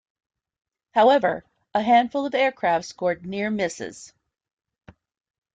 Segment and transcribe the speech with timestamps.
[0.95, 1.45] However,
[1.75, 4.13] a handful of aircraft scored near misses.